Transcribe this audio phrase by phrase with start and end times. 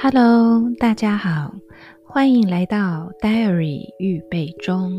[0.00, 1.52] Hello，大家好，
[2.04, 4.92] 欢迎来到 Diary 预备中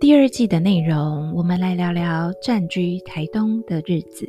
[0.00, 1.32] 第二季的内容。
[1.36, 4.28] 我们来聊聊暂居台东的日子。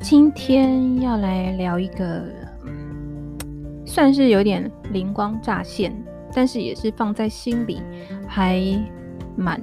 [0.00, 2.24] 今天要来聊一个，
[3.86, 5.94] 算是有点灵光乍现。
[6.34, 7.80] 但是也是放在心里，
[8.26, 8.60] 还
[9.36, 9.60] 蛮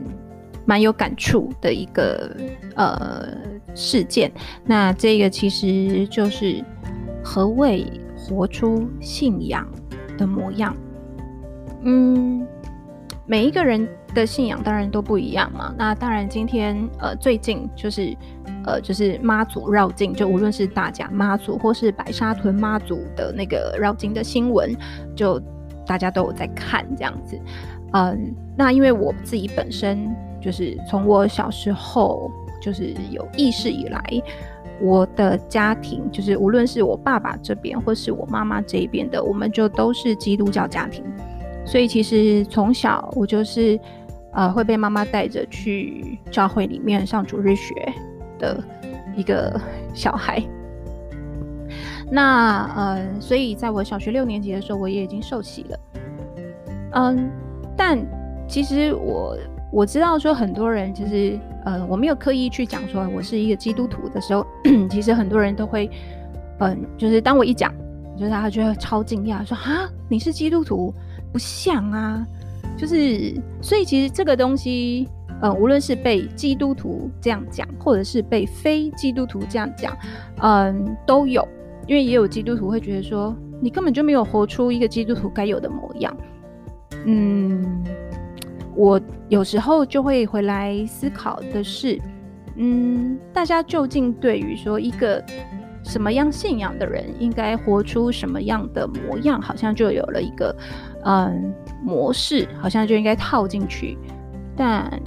[0.66, 2.36] 蛮有感触的一个
[2.76, 3.28] 呃
[3.74, 4.32] 事件。
[4.66, 6.64] 那这个其实就是
[7.24, 9.68] 何谓活出信仰
[10.18, 10.76] 的模样。
[11.84, 12.46] 嗯，
[13.26, 15.74] 每一个人的信仰当然都不一样嘛。
[15.78, 18.16] 那当然今天呃最近就是
[18.66, 24.76] 呃就是妈祖绕境，就无论是大甲妈祖或是白沙屯妈祖的那个绕境的新闻，
[25.16, 25.42] 就。
[25.90, 27.36] 大家都有在看这样子，
[27.94, 32.30] 嗯，那因为我自己本身就是从我小时候
[32.62, 34.04] 就是有意识以来，
[34.80, 41.04] 我的家庭就是无论是我爸爸这边或是我妈妈这一边的，我们就都是基督教家庭，
[41.66, 43.80] 所以其实从小我就是
[44.34, 47.74] 呃会被妈妈带着去教会里面上主日学
[48.38, 48.64] 的
[49.16, 49.60] 一个
[49.96, 50.40] 小孩。
[52.12, 55.80] 那呃，所以在我小学六年级的时候，我也已经受洗了。
[56.94, 57.30] 嗯，
[57.78, 58.00] 但
[58.48, 59.38] 其实我
[59.72, 64.46] 我知道说很多人就是呃，我没有刻意去讲说我是一个基督徒的时候，
[64.90, 65.90] 其实很多人都会
[66.60, 67.72] 嗯，就是当我一讲，
[68.18, 70.94] 就是他觉得超惊讶，说啊，你是基督徒？
[71.32, 72.26] 不像啊，
[72.76, 75.08] 就是所以其实这个东西，
[75.44, 79.96] 嗯，无论是被基督徒这样讲，或者是被非基督徒这样讲，
[80.42, 81.48] 嗯，都有。
[81.90, 86.16] 因为也有基督徒会觉得说，你根本就没有活出一个基督徒该有的模样。
[87.06, 87.84] 嗯，
[88.76, 92.00] 我有时候就会回来思考的是，
[92.58, 95.24] 嗯，大家究竟对于说一个
[95.84, 100.56] 什么样信仰的人应该活出什么样的模样，好像就有了一个
[101.06, 101.52] 嗯
[101.84, 103.98] 模式，好像就应该套进去。
[104.56, 105.02] 但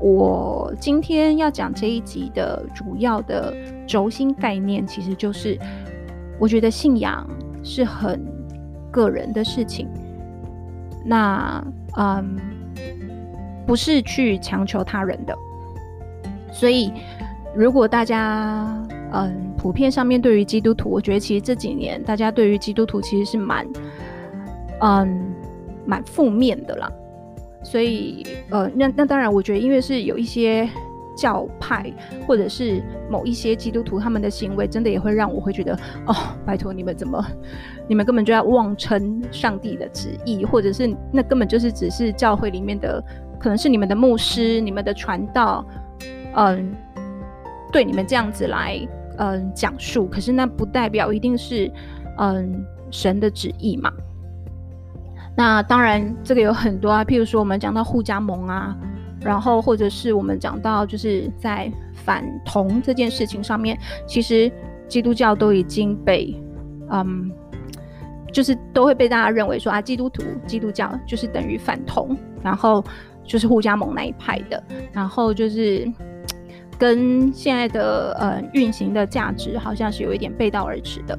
[0.00, 3.52] 我今天要讲这一集的主要的
[3.84, 5.58] 轴心概念，其实就是。
[6.38, 7.26] 我觉得信仰
[7.62, 8.20] 是很
[8.90, 9.88] 个人的事情，
[11.04, 11.64] 那
[11.96, 12.36] 嗯，
[13.66, 15.34] 不是去强求他人的。
[16.52, 16.92] 所以，
[17.54, 18.66] 如果大家
[19.12, 23.66] 嗯普遍上面对于基督徒，我觉得其实这几年大家对于基督徒其实是蛮
[24.80, 25.34] 嗯
[25.86, 26.90] 蛮负面的啦。
[27.62, 30.68] 所以呃，那那当然，我觉得因为是有一些。
[31.16, 31.92] 教派
[32.26, 35.74] 或者是某一些基督徒，他们的行为真的也会让我会觉得，
[36.06, 36.14] 哦，
[36.44, 37.24] 拜托你们怎么，
[37.88, 43.02] 你们根本就要妄称上帝的旨意，或者是那根本就是只是教会里面的，
[43.38, 45.64] 可能是你们的牧师、你们的传道，
[46.34, 46.74] 嗯，
[47.70, 48.80] 对你们这样子来，
[49.18, 51.70] 嗯，讲述，可是那不代表一定是，
[52.18, 53.92] 嗯，神的旨意嘛。
[55.36, 58.76] 那当然，这个有很多啊，譬如说我们讲到互加盟啊。
[59.24, 64.52] 然后，或者是我们讲到，就是在反同这件事情上面，其实
[64.86, 66.36] 基督教都已经被，
[66.90, 67.32] 嗯，
[68.30, 72.84] 就是都会被大家认为说啊，基督徒、基督教就是等于反同，然后
[73.24, 74.62] 就是互加盟那一派的，
[74.92, 75.90] 然后就是
[76.78, 81.18] 跟现在的呃运行的价值好像是有一点背道而驰的，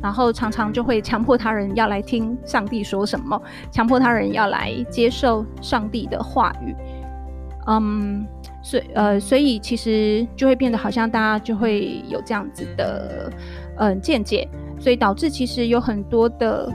[0.00, 3.38] 然后常常就会强迫他人要来听上帝说什么，
[3.70, 6.74] 强迫他人要来接受上帝的话语。
[7.66, 8.26] 嗯，
[8.62, 13.32] 所呃，所以其实就会变得好像大家就会有这样子的
[13.78, 14.46] 嗯见解，
[14.78, 16.70] 所以导致其实有很多的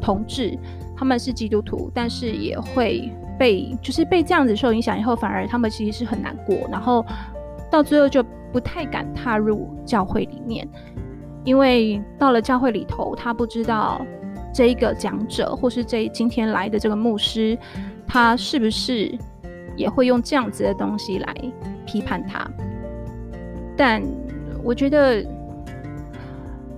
[0.00, 0.56] 同志
[0.96, 7.04] 他们是基督徒，但是也会被就是被这样子受影响以后，反而他们其实是很难过，然后
[7.68, 10.68] 到最后就不太敢踏入教会里面，
[11.44, 14.00] 因为到了教会里头，他不知道
[14.54, 17.58] 这一个讲者或是这今天来的这个牧师，
[18.06, 19.18] 他是不是。
[19.76, 21.34] 也会用这样子的东西来
[21.86, 22.50] 批判他，
[23.76, 24.02] 但
[24.62, 25.24] 我觉得，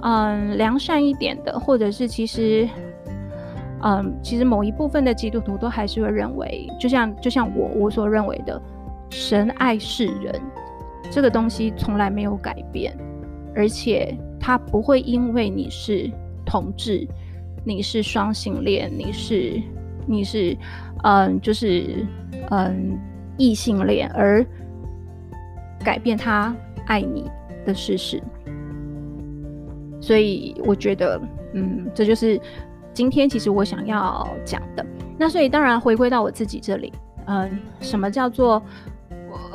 [0.02, 2.68] 嗯，良善一点的，或者是其实，
[3.82, 8.60] 嗯，其实某一部分的基督徒都还是会认为，就像就像我我所认为的，
[9.10, 10.40] 神爱世人
[11.10, 12.96] 这个东西从来没有改变，
[13.54, 16.10] 而且他不会因为你是
[16.46, 17.06] 同志，
[17.64, 19.60] 你是双性恋，你是
[20.06, 20.56] 你是。
[21.04, 22.06] 嗯，就是
[22.50, 22.96] 嗯，
[23.36, 24.46] 异性恋而
[25.84, 26.54] 改变他
[26.86, 27.28] 爱你
[27.66, 28.22] 的事实，
[30.00, 31.20] 所以我觉得，
[31.54, 32.40] 嗯，这就是
[32.94, 34.86] 今天其实我想要讲的。
[35.18, 36.92] 那所以当然回归到我自己这里，
[37.26, 38.62] 嗯，什么叫做？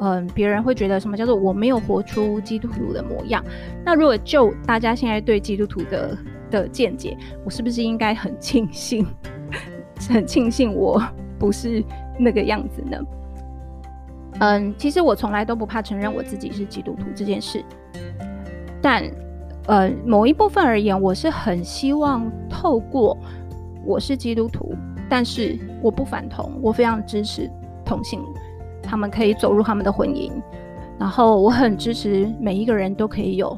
[0.01, 3.41] 嗯，别人会觉得什么叫做我没有活出基督徒的模样？
[3.85, 6.17] 那如果就大家现在对基督徒的
[6.51, 7.15] 的见解，
[7.45, 9.05] 我是不是应该很庆幸，
[10.09, 11.01] 很庆幸我
[11.39, 11.83] 不是
[12.17, 12.97] 那个样子呢？
[14.39, 17.63] 嗯，其实我从来都不怕承认我自己是基督徒这件事，
[18.81, 19.03] 但
[19.65, 23.17] 呃，某一部分而言，我是很希望透过
[23.83, 24.73] 我是基督徒，
[25.09, 27.49] 但是我不反同，我非常支持
[27.83, 28.21] 同性。
[28.81, 30.31] 他们可以走入他们的婚姻，
[30.97, 33.57] 然后我很支持每一个人都可以有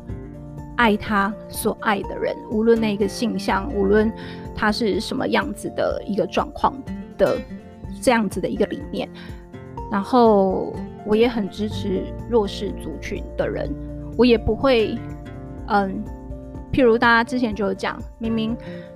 [0.80, 4.10] 爱他所爱的人，无论那个性向，无论
[4.56, 6.74] 他是什么样子的一个状况
[7.18, 7.38] 的
[8.02, 9.10] 这样子的一个理念。
[9.92, 10.74] 然后
[11.06, 13.70] 我也很支持弱势族群的人，
[14.18, 14.98] 我也不会，
[15.68, 16.02] 嗯，
[16.72, 18.56] 譬如大家之前就有讲，明明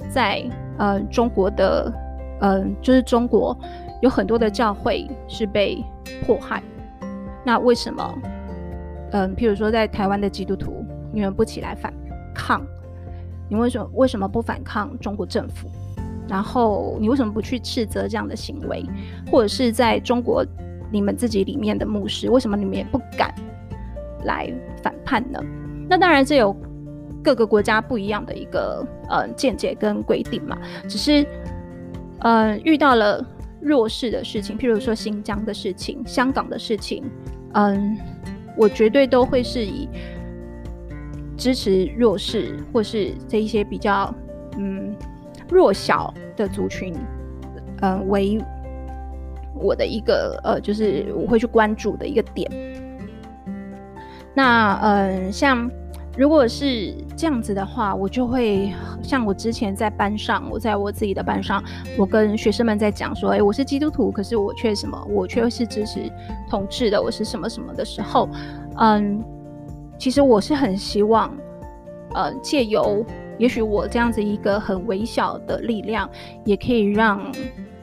[0.09, 0.41] 在
[0.77, 1.91] 呃中国的，
[2.39, 3.57] 嗯，就是中国。
[4.01, 5.83] 有很多的教会是被
[6.25, 6.61] 迫害，
[7.45, 8.19] 那为什么？
[9.11, 11.93] 嗯，譬如说在台湾的基督徒，你们不起来反
[12.35, 12.61] 抗？
[13.47, 15.69] 你为什么为什么不反抗中国政府？
[16.27, 18.83] 然后你为什么不去斥责这样的行为？
[19.31, 20.43] 或者是在中国
[20.91, 23.33] 你们自己里面的牧师，为什么你们也不敢
[24.25, 24.51] 来
[24.81, 25.39] 反叛呢？
[25.87, 26.55] 那当然，这有
[27.23, 30.57] 各个国家不一样的一个呃见解跟规定嘛。
[30.89, 31.25] 只是
[32.19, 33.23] 呃遇到了。
[33.65, 37.01] 弱势的事情，譬如说新疆的事情、香港的事情，
[37.53, 37.97] 嗯，
[38.57, 39.87] 我绝对都会是以
[41.43, 44.15] 支持弱势或是这一些比较
[44.57, 44.95] 嗯
[45.49, 46.95] 弱小的族群，
[47.81, 48.39] 嗯为
[49.53, 52.49] 我的一个呃，就是我会去关注的一个点。
[54.33, 55.69] 那嗯，像。
[56.15, 61.63] 如果是这样子的话，我就会像我之前在班上，我在我自己的班上，
[61.97, 66.01] 我跟学生们在讲说，哎、我是基督徒，可是我却什么，我却是支持
[66.47, 68.29] 统治的，我是什么什么的时候，
[68.77, 69.23] 嗯，
[70.03, 71.33] 其实我是很希望，
[72.13, 73.05] 呃，借由
[73.37, 76.09] 也许我这样子一个很微小的力量，
[76.43, 77.31] 也可以让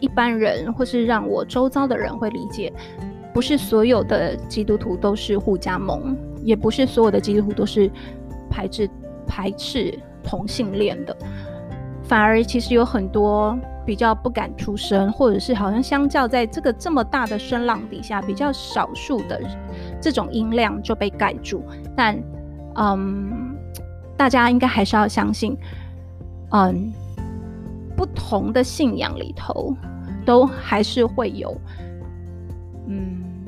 [0.00, 2.70] 一般人或是让我周遭的人会理解，
[3.32, 6.14] 不是所有的基督徒都是互加盟，
[6.44, 7.90] 也不是所有的基督徒都是。
[8.50, 8.90] 排斥
[9.26, 11.16] 排斥同性恋的，
[12.02, 13.58] 反而其实有很多
[13.90, 19.42] 比较不敢出声，或者是好像相较在这个这么大的声浪底下，比较少数的
[20.00, 21.64] 这种音量就被盖住。
[21.96, 22.16] 但，
[22.76, 23.52] 嗯，
[24.16, 25.58] 大家应该还是要相信，
[26.52, 26.92] 嗯，
[27.96, 29.74] 不同的信仰里头，
[30.24, 31.60] 都还是会有，
[32.86, 33.44] 嗯，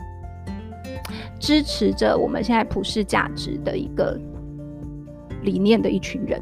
[1.38, 4.18] 支持着我们现在普世价值的一个。
[5.44, 6.40] 理念的一群人，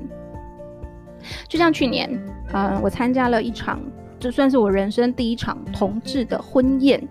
[1.49, 2.11] 就像去年，
[2.53, 3.81] 嗯，我参加了一场，
[4.19, 7.03] 就算是我人生第一场同志的婚宴，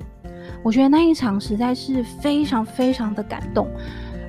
[0.63, 3.67] 我觉得那一场实在是非常非常的感动。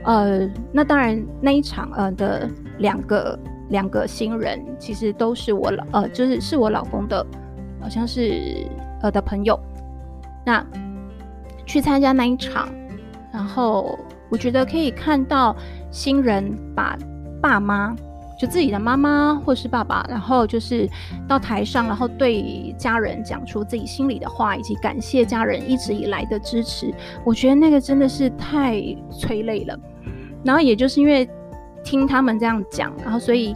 [0.05, 2.49] 呃，那当然那一场呃的
[2.79, 7.25] 两个两个新人，其实都是我老呃，就是是我老公的，
[7.81, 8.67] 好像是
[9.03, 9.59] 呃的朋友。
[10.45, 10.65] 那
[11.67, 12.69] 去参加那一场，
[13.33, 13.99] 然后
[14.31, 15.55] 我觉得可以看到
[15.91, 16.97] 新人把。
[17.43, 17.97] 爸妈
[18.41, 20.89] 就自己的妈妈或是爸爸，然后就是
[21.29, 26.91] 到台上，然后对家人讲出自己心里的话，以及感谢家人一直以来的支持。
[27.23, 28.81] 我觉得那个真的是太
[29.11, 29.79] 催泪了。
[30.43, 31.29] 然后也就是因为
[31.85, 33.55] 听他们这样讲，然后所以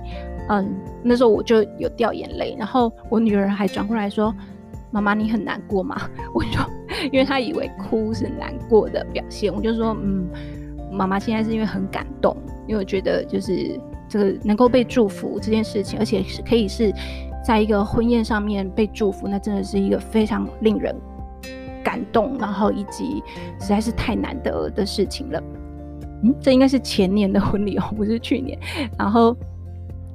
[0.51, 0.71] 嗯，
[1.03, 2.55] 那时候我就有掉眼泪。
[2.59, 4.35] 然后我女儿还转过来说
[4.93, 5.99] ：“妈妈，你很难过吗？”
[6.35, 6.63] 我说
[7.11, 10.29] ：“因为她以为哭是难过的表现。”我就说：“嗯。”
[10.93, 12.37] 妈妈现在是因为很感动，
[12.69, 13.77] 因为我觉得就是
[14.15, 16.95] 这个能够被祝福这件事情，而且是可以是
[17.45, 20.95] 在一个婚宴上面被祝福，那真的是一个非常令人
[21.83, 23.21] 感动，然后以及
[23.59, 25.43] 实在是太难得的事情了。
[26.23, 28.57] 嗯，这应该是前年的婚礼哦，不是去年。
[28.97, 29.37] 然后，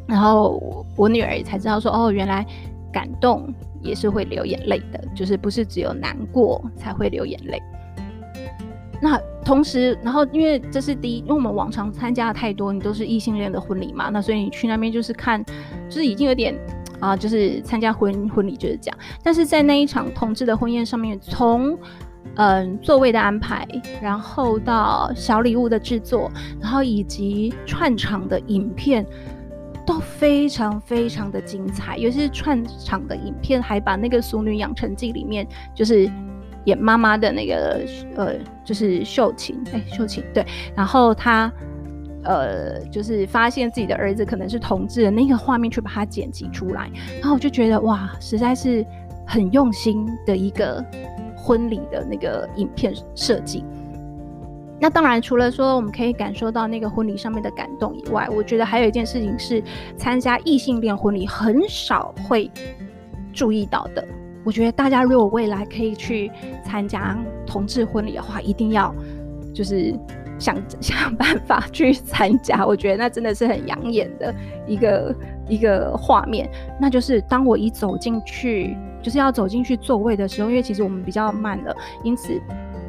[0.08, 2.46] 然后我女儿也才知道说，哦，原来
[2.94, 7.62] 感动也是会流眼泪的，就是不是只有难过才会流眼泪。
[9.02, 15.42] 那同时，然后因为这是第一，因为我们往常参加的太多，你都是异性恋的婚礼嘛，那所以你去那边就是看，
[15.88, 16.54] 就是已经有点
[17.00, 18.98] 啊，就是参加婚婚礼就是这样。
[19.24, 21.78] 但是在那一场同志的婚宴上面，从
[22.36, 23.66] 嗯座位的安排，
[24.02, 26.30] 然后到小礼物的制作，
[26.60, 29.06] 然后以及串场的影片，
[29.86, 31.96] 都非常非常的精彩。
[31.96, 36.12] 尤其是串场的影片，还把那个《俗女养成记》里面就是。
[36.70, 37.82] 演妈妈的那个
[38.16, 40.46] 呃，就是秀琴，哎、秀琴对，
[40.76, 41.52] 然后她
[42.24, 48.86] 呃，就是发现自己的儿子可能是同志的那个画面，去把它剪辑出来，然后我就觉得哇，实在是
[49.26, 50.84] 很用心的一个
[51.36, 53.64] 婚礼的那个影片设计。
[54.82, 59.62] 那当然，除了说我们可以感受到那个婚礼上面的感动以外，我觉得还有一件事情是
[59.98, 62.50] 参加异性恋婚礼很少会
[63.34, 64.06] 注意到的。
[64.50, 66.32] 我觉得大家如果未来可以去
[66.66, 67.16] 参加
[67.46, 68.92] 同志婚礼的话，一定要
[69.54, 69.94] 就是
[70.40, 72.66] 想 想办法去参加。
[72.66, 74.34] 我觉得那真的是很养眼的
[74.66, 75.16] 一个
[75.48, 76.50] 一个画面。
[76.82, 82.42] 那就是当我一走进去，就是要走进去座位的时候，因为其实我们比较慢了，因此。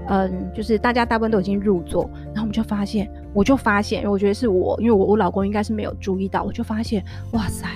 [0.09, 7.69] 嗯，就是大家大部分都已经入座，然后我们就发现，我就发现，我觉得是我，因为我我老公应该是没有注意到，我就发现，哇塞，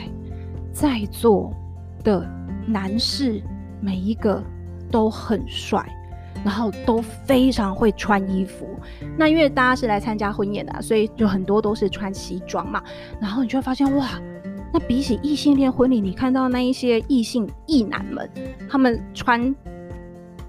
[0.72, 1.52] 在座
[2.02, 2.26] 的
[2.66, 3.40] 男士
[3.80, 4.42] 每一个
[4.90, 5.86] 都很帅，
[6.44, 8.68] 然后都非常会穿衣服。
[9.16, 12.82] 那因为大家是来参加婚宴的，所以就很多都是穿西装嘛。
[13.20, 14.08] 然后你就会发现，哇，
[14.72, 18.30] 那比起异性恋婚礼，你看到那一些异性异男们，
[18.68, 19.54] 他们穿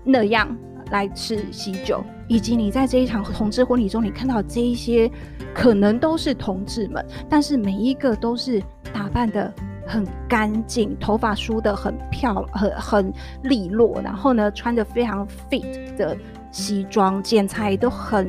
[0.04, 0.56] 那样。
[0.92, 5.10] 来吃喜酒，以及你在这一场同志婚礼中，你看到这一些
[5.52, 8.62] 可能都是同志们，但是每一个都是
[8.94, 9.52] 打扮的
[9.88, 13.14] 很干净，头发梳得很漂很很
[13.44, 16.18] 利落，然后呢，穿着非常 fit 的
[16.52, 18.28] 西装，剪裁都很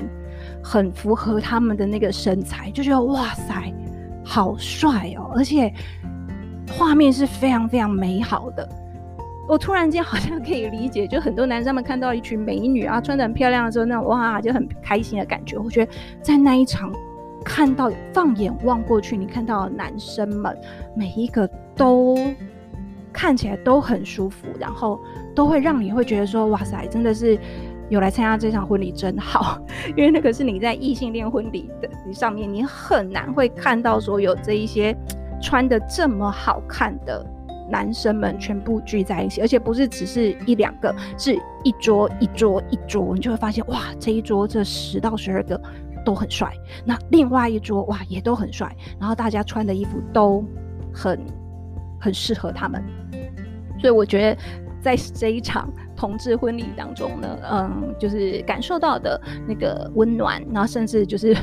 [0.63, 3.73] 很符合他们的那个身材，就觉得哇塞，
[4.25, 5.73] 好帅哦，而且
[6.71, 8.69] 画面是非常非常美好的。
[9.49, 15.57] 我突然间好像可以理解，就很多男生们看到一群美女啊，穿得很漂亮的时候，那种哇，就很开心的感觉。
[15.57, 16.93] 我觉得在那一场
[17.49, 20.59] 看到，放眼望过去，你看到男生们
[20.97, 22.19] 每一个都
[23.13, 24.99] 看起来都很舒服，然后
[25.33, 27.39] 都会让你会觉得说，哇塞，真的是
[27.89, 29.63] 有来参加这场婚礼真好，
[29.97, 34.95] 因为那个是你在异性恋婚礼的上面，你很难会看到说有这一些
[35.41, 37.25] 穿的这么好看的。
[37.69, 45.61] 男生们全部聚在一起，而且不是只是一两个，是一桌一桌一桌，你就会发现哇，这一桌这十到十二个
[46.07, 46.51] 都很帅，
[46.85, 50.43] 那另外一桌哇也都很帅，然后大家穿的衣服都
[50.95, 51.21] 很
[52.01, 52.83] 很适合他们，
[53.81, 54.41] 所以我觉得
[54.81, 61.37] 在这一场同志婚礼当中呢， 嗯，就是感受到的那个温暖，然后甚至就是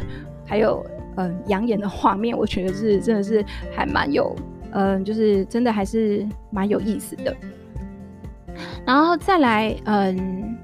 [0.48, 0.84] 还有
[1.18, 4.36] 嗯养眼的画面，我觉得是真的是还蛮有。
[4.76, 7.36] 嗯，就是真的还是蛮有意思的。
[8.88, 10.58] 然后再来，嗯，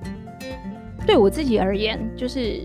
[1.06, 2.60] 对我自己而言，就是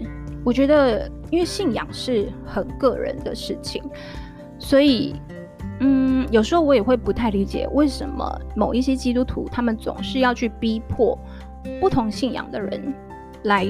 [0.44, 3.82] 我觉得，因为信仰是很个人的事情，
[4.58, 5.16] 所以，
[5.80, 11.18] 嗯，有时候我也会不太理解，为什么某一些基督徒他们总是要去逼迫
[11.80, 12.94] 不同信仰的人
[13.44, 13.66] 来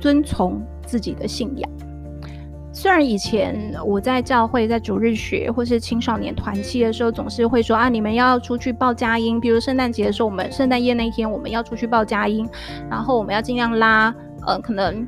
[0.00, 1.70] 遵从自己的信仰。
[2.72, 9.40] 虽然以前我在教会，在主日学或是青少年团契的时候，总是会说啊，你们要出去报佳音。
[9.40, 12.48] 比如圣诞节的时候，我们圣诞夜那一天，我们要出去报佳音，
[12.88, 14.14] 然后我们要尽量拉，
[14.46, 15.06] 呃，可能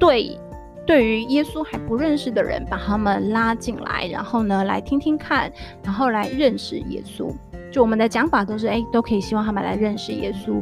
[0.00, 0.36] 对
[0.84, 5.52] 对于耶稣还不认识的人，把他们拉进来，然后呢，来听听看，
[5.84, 7.32] 然后来认识耶稣。
[7.70, 10.60] 就我们的讲法都是，哎，都可以希望他们来认识耶稣。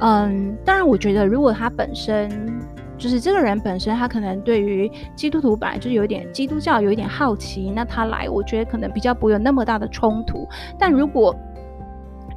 [0.00, 2.30] 嗯，当然，我觉得如果他本身。
[2.96, 10.48] 就是这个人本身，他可能对于基督徒本来就是有一点基督教有一点好奇，那他来，我觉得可能比较不会有那么大的冲突。
[10.78, 11.34] 但如果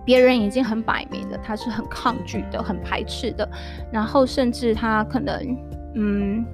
[0.04, 3.48] 别人已经很摆明了，他是很抗拒的、很排斥的，
[3.92, 5.56] 然后甚至他可能
[5.96, 6.46] 嗯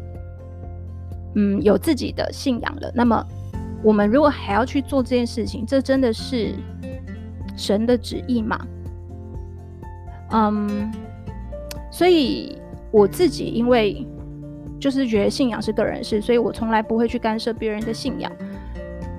[1.35, 3.25] 嗯有自己的信仰了，那么
[3.83, 6.53] 我们如果还要去做这件事情，这真的是
[7.55, 8.59] 神的旨意吗？
[10.31, 10.91] 嗯，
[11.91, 12.57] 所以。
[12.93, 14.05] 我自己因为
[14.79, 18.31] 就是觉得信仰是个人事，所以我从来不会去干涉别人的信仰，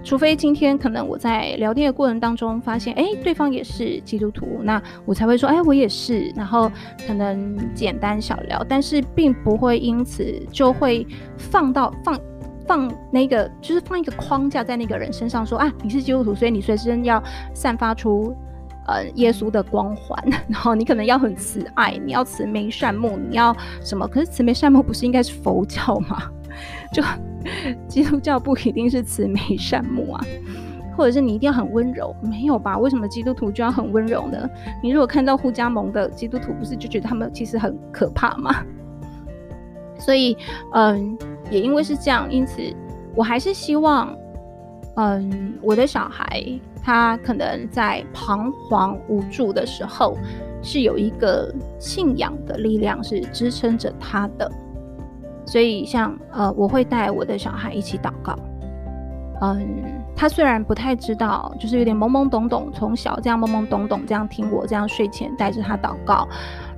[0.04, 6.70] 除非今天可能我在聊天的过程当中发现，哎，对方也是基督徒，那我才会说，哎，我也是，然后
[7.06, 11.06] 可能简单小聊，但是并不会因此就会
[11.38, 12.20] 放到放
[12.66, 17.22] 放那个就是放一个框架在那个人身上说，啊，你是基督徒，所以你随身要
[17.54, 18.36] 散发出。
[18.86, 24.06] 呃，耶稣的光环， 然后你可能要很慈爱，你要慈眉善目，你要什么？
[24.06, 26.30] 可是慈眉善目不是应该是佛教吗？
[26.92, 27.02] 就
[27.88, 30.24] 基督教不一定是慈眉善目啊，
[30.96, 32.14] 或者是你一定要很温柔？
[32.22, 32.78] 没有吧？
[32.78, 34.48] 为什么基督徒就要很温柔呢？
[34.82, 38.64] 你如果看到护家盟的基督徒，不是就觉得他们其实很可怕吗？
[39.98, 40.36] 所以，
[40.72, 41.16] 嗯，
[41.50, 42.60] 也因为是这样，因此
[43.14, 44.16] 我还是希望，
[44.96, 46.42] 嗯，我的小孩。
[46.86, 50.18] 他可能在彷徨无助的时候，
[50.60, 54.52] 是有一个信仰的力量是支撑着他的，
[55.46, 58.36] 所以像呃，我会带我的小孩一起祷告，
[59.40, 59.66] 嗯，
[60.16, 66.28] 他虽然不太知道，就是有点懵懵懂懂，从小这样懵懵懂懂这样听我这样睡前带着他祷告，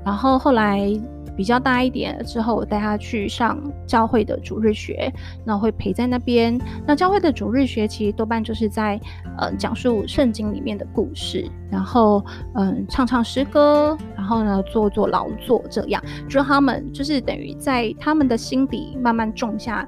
[0.05, 0.89] 然后后来。
[1.37, 5.13] 比较大一点之后，我带他去上教会的主日学，
[5.45, 6.59] 那会陪在那边。
[6.87, 8.97] 那教会的主日学其实多半就是在
[9.39, 12.25] 嗯、呃、讲述圣经里面的故事，然后
[12.55, 19.87] 嗯、唱唱诗歌，然后呢做做劳作，这样就他们就是等于在他们的心底慢慢种下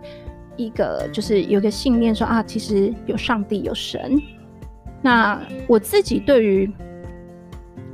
[0.56, 4.20] 一个就是有个信念说啊，其实有上帝有神。
[5.00, 6.70] 那我自己对于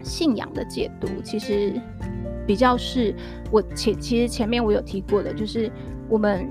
[0.03, 1.73] 信仰的解读，其实。
[2.47, 3.15] 比较是
[3.51, 5.71] 我前其实前面我有提过的，就是
[6.09, 6.49] 我们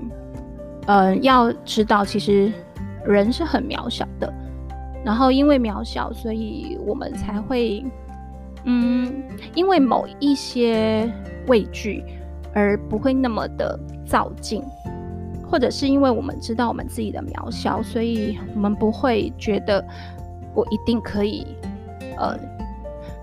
[0.86, 2.52] 呃要知道，其实
[3.04, 4.32] 人是很渺小的，
[5.04, 7.84] 然后因为渺小，所以我们才会
[8.64, 9.22] 嗯，
[9.54, 11.12] 因为某一些
[11.46, 12.02] 畏惧
[12.52, 14.62] 而不会那么的躁进，
[15.46, 19.84] 或者是因为我们知道我们自己的渺小，所以我们不会觉得
[20.54, 21.46] 我一定可以
[22.16, 22.38] 呃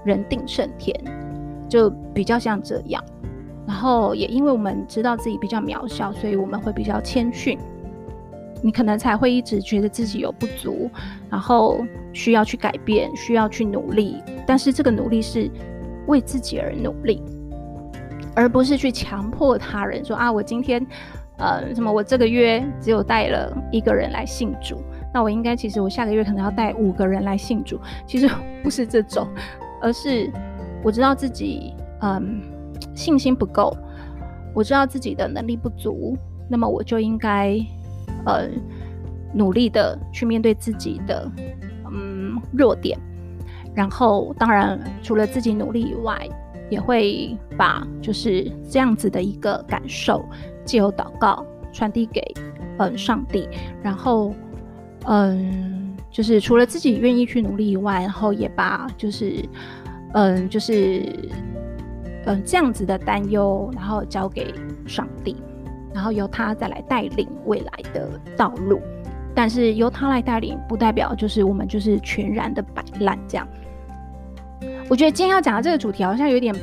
[0.06, 0.96] 人定胜天。
[1.72, 3.02] 就比较像这样，
[3.66, 7.58] 然后也因为我们知道自己比较渺小，所以我们会比较谦逊。
[8.62, 10.92] 你可能才会一直觉得自己有不足，
[11.30, 11.80] 然后
[12.12, 14.22] 需要去改变，需要去努力。
[14.46, 15.50] 但是这个努力是
[16.08, 17.24] 为自己而努力，
[18.36, 20.86] 而不是去强迫他人说啊，我今天
[21.38, 24.76] 呃什么，我这个月只有带了一个人来信主，
[25.14, 27.80] 那我应该其实我下个月可能要带五个人来信主。
[28.06, 28.30] 其实
[28.62, 29.26] 不是这种，
[29.82, 30.30] 而是。
[30.84, 32.42] 我知道自己嗯
[32.96, 33.76] 信心不够，
[34.54, 36.18] 我知道自己的能力不足，
[36.50, 37.60] 那么我就应该
[38.26, 38.50] 呃
[39.34, 41.32] 努力的去面对自己的
[41.92, 42.98] 嗯弱点，
[43.76, 46.28] 然后当然除了自己努力以外，
[46.70, 50.26] 也会把就是这样子的一个感受
[50.66, 52.22] 借由祷告传递给
[52.80, 53.48] 嗯上帝，
[53.84, 54.34] 然后
[55.06, 59.48] 嗯就是除了自己愿意去努力以外，然后也把就是。
[60.14, 61.04] 嗯，就是
[62.26, 64.54] 嗯这样子的担忧，然后交给
[64.86, 65.36] 上帝，
[65.94, 68.82] 然后由他再来带领未来的道路。
[69.34, 73.48] 但是由他来带领，不代表就是我们就是全然的摆烂这样。
[74.90, 76.54] 我觉得今天要讲的这个主题好像有点，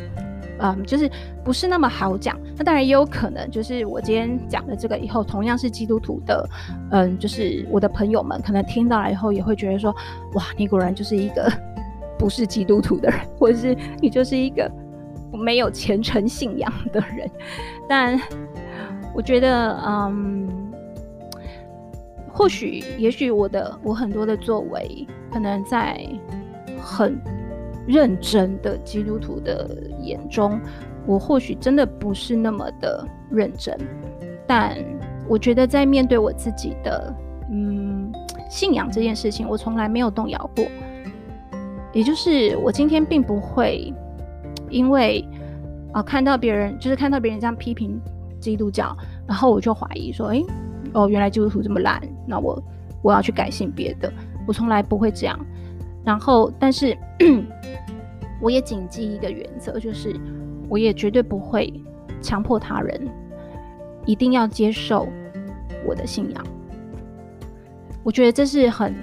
[0.58, 1.10] 嗯，就是
[1.42, 2.38] 不是那么好讲。
[2.58, 6.46] 那当然也有可能，就是我今天讲的这个以后，同样是基督徒的，
[6.90, 9.90] 嗯，就是我的朋友们可能听到了以后，也会觉得说，
[10.34, 11.50] 哇，你果然就是一个。
[12.18, 14.70] 不是基督徒的人，或者是你就是一个
[15.32, 17.30] 没有虔诚信仰的人，
[17.88, 18.20] 但
[19.14, 20.48] 我觉得，嗯，
[22.32, 26.00] 或许，也许我的我很多的作为，可能在
[26.80, 27.20] 很
[27.86, 30.60] 认真的基督徒的眼中，
[31.06, 33.78] 我或许真的不是那么的认真，
[34.46, 34.76] 但
[35.28, 37.14] 我觉得在面对我自己的，
[37.50, 38.12] 嗯，
[38.48, 40.64] 信仰这件事情，我从来没有动摇过。
[41.92, 43.92] 也就是我今天并不会
[44.68, 45.24] 因为
[45.92, 47.98] 啊看到别人就是看到别人这样批评
[48.38, 48.96] 基督教，
[49.26, 50.44] 然后我就怀疑说，诶，
[50.92, 52.62] 哦，原来基督徒这么烂，那我
[53.02, 54.12] 我要去改信别的。
[54.46, 55.38] 我从来不会这样。
[56.04, 56.96] 然后，但是
[58.40, 60.14] 我也谨记一个原则，就是
[60.68, 61.72] 我也绝对不会
[62.22, 63.08] 强迫他人
[64.06, 65.08] 一定要接受
[65.86, 66.46] 我的信仰。
[68.02, 68.94] 我觉得这是很。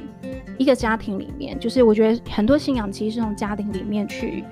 [0.58, 4.44] 一个家庭里面，就是我觉得很多信仰其实是从家庭里面去，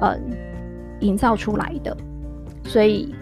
[0.00, 0.20] 嗯，
[1.00, 1.96] 营造出来的。
[2.64, 3.14] 所以，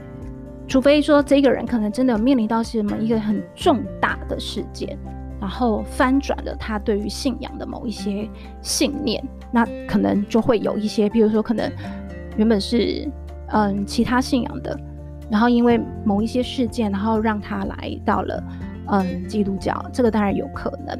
[0.68, 4.96] 除非说这个人可能真的面临到什么一个很重大的事件，
[5.40, 8.28] 然后翻转了他对于信仰的某一些
[8.61, 11.68] 信念，那可能就会有一些，比如说可能
[12.37, 13.11] 原本是
[13.48, 14.78] 嗯其他信仰的，
[15.28, 18.42] 然后因为某一些事件，然后让他来到了
[18.92, 20.96] 嗯基督教，这个当然有可能。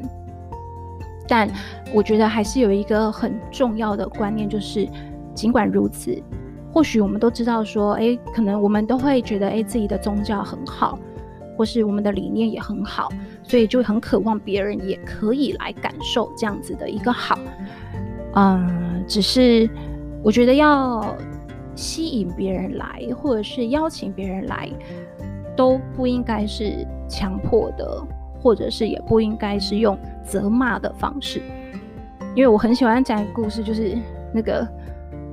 [1.27, 1.49] 但
[1.93, 4.87] 我觉得还是有一个很重要的观念，就是
[5.33, 6.21] 尽管如此，
[6.71, 10.97] 或许我们都知道说，诶，可能我们都会觉得，诶，自己的宗教很好，
[11.57, 13.09] 或是我们的理念也很好，
[13.43, 17.37] 所以就很渴望别人也可以来感受这样子的一个好。
[18.35, 19.69] 嗯，只是
[20.23, 21.15] 我觉得要
[21.75, 24.69] 吸引别人来，或者是邀请别人来，
[25.55, 28.03] 都不应该是强迫的。
[28.43, 31.41] 或者是也不应该是用责骂的方式，
[32.35, 33.97] 因为我很喜欢讲一个故事，就是
[34.33, 34.67] 那个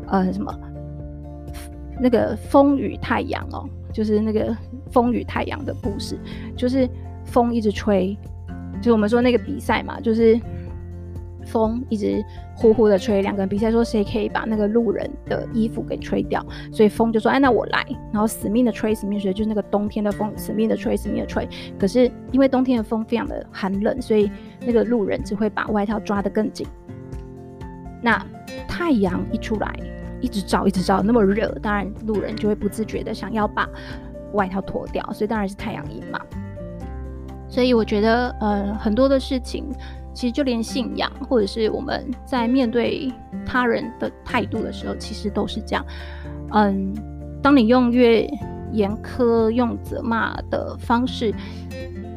[0.06, 0.56] 呃什么
[2.00, 4.56] 那个风雨太阳哦，就是那个
[4.92, 6.16] 风雨太阳的故事，
[6.56, 6.88] 就是
[7.24, 8.16] 风一直吹，
[8.76, 10.40] 就是我们说那个比赛嘛，就是
[11.50, 12.24] 风一直
[12.56, 21.48] 呼呼的吹，两个人比赛说谁可以把那个路人的衣服给吹掉，所以风就说：“哎，那我来。”然后死命的吹，死命吹，就是那个冬天的风，死命的吹，死命的吹。
[21.78, 24.30] 可是因为冬天的风非常的寒冷，所以
[24.64, 26.66] 那个路人只会把外套抓得更紧。
[28.00, 28.24] 那
[28.68, 29.74] 太阳一出来，
[30.20, 33.68] 一直照，一直照，那么热，当然路人就会不自觉的想要把
[34.34, 36.20] 外套脱掉，所以当然是太阳赢嘛。
[37.48, 39.64] 所以我觉得，呃，很多的事情。
[40.12, 43.12] 其实就连信仰，或者是我们在面对
[43.46, 45.84] 他人的态度的时候，其实都是这样。
[46.52, 46.92] 嗯，
[47.40, 48.28] 当你用越
[48.72, 51.32] 严苛、用责骂的方式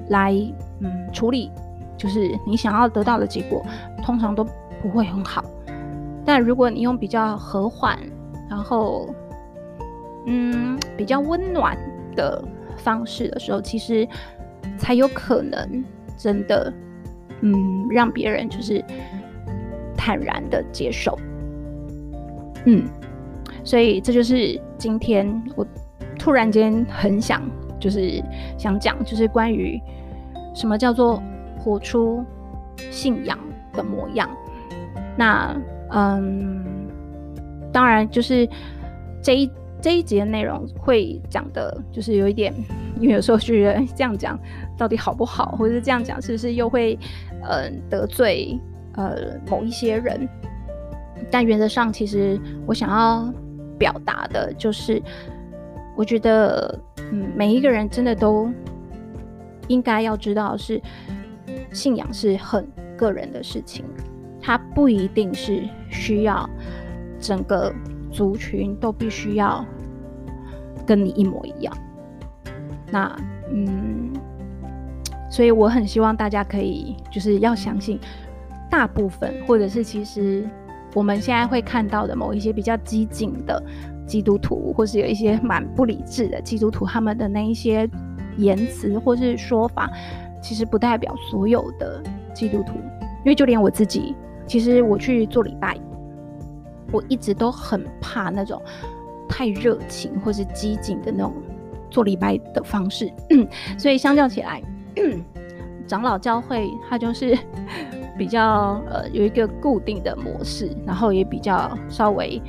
[0.10, 0.34] 来
[0.82, 1.51] 嗯处理，
[1.95, 3.63] 就是你想要得到的结果，
[4.03, 4.43] 通常都
[4.82, 5.45] 不会很好。
[6.25, 7.97] 但如果你用比较和缓，
[8.49, 9.08] 然后
[10.25, 11.77] 嗯比较温暖
[12.15, 12.43] 的
[12.77, 14.08] 方式的时候，其实
[14.77, 15.86] 才有可能
[16.17, 16.73] 真的。
[17.43, 18.84] 嗯，让别人就是
[19.97, 21.19] 坦然的接受。
[22.65, 22.86] 嗯，
[23.65, 25.67] 所以这就是今天我
[26.17, 27.41] 突然间很想，
[27.77, 28.23] 就是
[28.58, 29.77] 想讲，就是关于
[30.56, 31.21] 什么叫做
[31.60, 32.23] 活出
[32.89, 33.38] 信仰
[33.73, 34.29] 的模样。
[35.17, 35.53] 那
[35.89, 36.63] 嗯，
[37.73, 38.47] 当然就是
[39.21, 39.51] 这一
[39.82, 42.53] 这一集的内容会讲的，就是有一点，
[43.01, 44.39] 因为有时候觉得这样讲
[44.77, 46.97] 到底好不好，或者是这样讲是不是又会。
[47.43, 48.60] 呃，得罪
[48.93, 50.27] 呃某一些人，
[51.29, 53.34] 但原则上，其实我想要
[53.77, 55.01] 表达的就是，
[55.95, 56.79] 我觉得，
[57.12, 58.49] 嗯，每一个人真的都
[59.67, 60.82] 应该要知道，是
[61.71, 63.84] 信仰是很个人的事情，
[64.41, 66.49] 它不一定是需要
[67.19, 67.73] 整个
[68.12, 69.65] 族群都必须要
[70.86, 71.75] 跟你一模一样。
[72.89, 73.13] 那，
[73.51, 74.13] 嗯。
[75.34, 78.00] 所以我很希望大家可以，就是要相信，
[78.69, 80.48] 大部分或者是其实
[80.93, 83.60] 我们现在会看到的某一些比较激进的
[84.06, 87.89] 基督徒，或是有一些蛮不理智的基督徒，他们的那一些
[88.38, 89.89] 言辞或是说法，
[90.39, 92.00] 其实不代表所有的
[92.32, 92.74] 基督徒。
[93.26, 94.15] 因为就连我自己，
[94.46, 95.76] 其实我去做礼拜，
[96.91, 98.62] 我一直都很怕那种
[99.28, 101.34] 太热情或是激进的那种
[101.89, 103.12] 做礼拜的方式。
[103.80, 104.62] 所以相较起来，
[105.88, 107.38] 长老教会，它就是
[108.17, 112.41] 比较呃有一个固定的模式，然后也比较稍微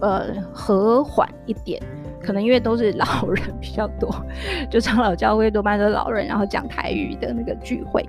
[0.00, 1.82] 呃和缓一点。
[2.22, 4.14] 可能因为都是老人比较多，
[4.70, 8.06] 就长老教会多半都是老人，然后讲台语的那个聚会，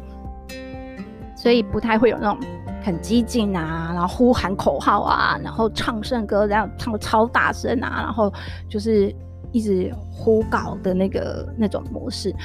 [1.34, 2.38] 所以不太会有那种
[2.84, 8.30] 很激进啊，然后呼喊口号啊，然后唱圣歌这样唱得超大声啊，然后
[8.68, 9.16] 就是
[9.54, 12.36] 一直呼告的那个那种模式。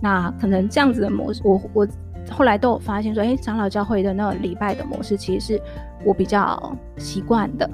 [0.00, 1.88] 那可能这样子的模式，我我
[2.30, 5.62] 后来都有发现说，哎、长老教会的那种礼拜的模式，其实是
[6.04, 7.68] 我比较习惯的。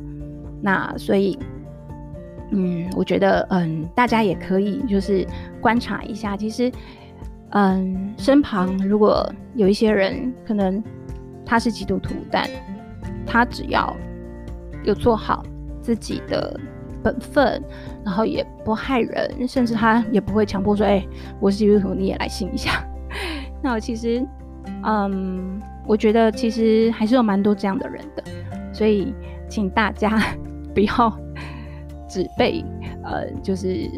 [0.62, 1.38] 那所以，
[2.50, 5.26] 嗯，我觉得，嗯，大家也可以就是
[5.61, 6.70] 观察一下，其实，
[7.50, 10.83] 嗯，身旁如果有一些人，可能
[11.44, 12.48] 他是基督徒，但
[13.26, 13.96] 他只要
[14.85, 15.44] 有做好
[15.80, 16.59] 自己的。
[17.02, 17.62] 本分，
[18.04, 21.04] 然后也不害人，甚至他也不会强迫说：“哎、
[21.40, 22.84] 我是基督徒，你也来信一下。
[23.62, 24.26] ”那我其实，
[24.84, 28.22] 嗯，我觉得其实还是有蛮多这样的人的，
[28.72, 29.14] 所以
[29.48, 30.20] 请大家
[30.74, 31.18] 不要
[32.08, 32.64] 只被
[33.04, 33.88] 呃，就是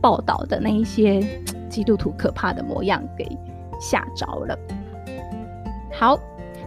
[0.00, 1.22] 报道的那一些
[1.68, 3.26] 基督徒可怕的模样给
[3.80, 4.58] 吓着了。
[5.92, 6.18] 好。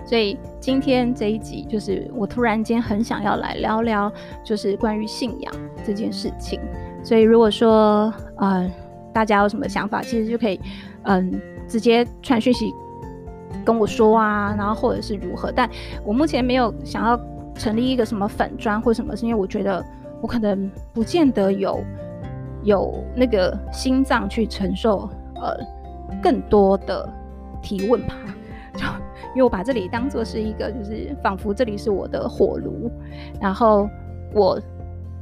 [0.06, 4.12] 所以今天这一集就是我突然间很想要来聊聊，
[4.44, 5.54] 就是关于信仰
[5.86, 6.60] 这件事情。
[7.02, 8.70] 所以如果说呃
[9.14, 10.60] 大家有什么想法，其实就可以
[11.04, 12.70] 嗯、直接传讯息
[13.64, 15.54] 跟我说啊，然后或者是如何。
[15.54, 15.70] 但
[16.04, 17.18] 我目前没有想要
[17.56, 19.82] 成立一个什么粉专或什么，是因为我觉得
[20.22, 21.82] 我可能不见得有
[22.64, 25.58] 有那个心脏去承受呃
[26.22, 27.10] 更多的
[27.62, 28.16] 提问吧。
[28.76, 28.84] 就
[29.38, 32.90] 因为我把这里当做是一个，就是仿佛这里是我的火炉，
[33.40, 33.88] 然后
[34.34, 34.60] 我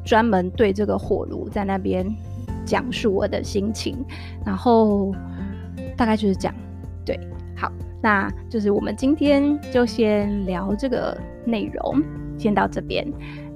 [0.06, 2.08] 专门对这个火炉在那边
[2.64, 3.98] 讲述我的心情，
[4.46, 5.14] 然后
[5.98, 6.56] 大概就是这样。
[7.04, 7.20] 对，
[7.58, 7.70] 好，
[8.02, 12.02] 那就是我们今天就先聊这个内容，
[12.38, 13.06] 先到这边。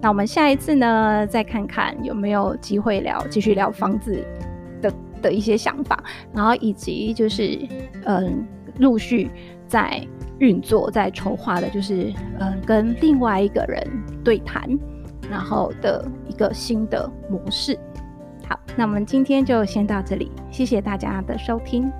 [0.01, 4.21] 那我们下一次呢，再看看有没有机会聊，继续聊房子
[4.81, 7.57] 的的一些想法，然后以及就是
[8.03, 8.45] 嗯，
[8.79, 9.31] 陆续。
[9.69, 10.03] 在
[10.39, 13.81] 运作在筹划的就是嗯跟另外一个人
[14.23, 14.67] 对谈
[15.29, 17.77] 然后的一个新的模式。
[18.47, 21.91] 好那我们今天就先到这里谢谢大家的收听。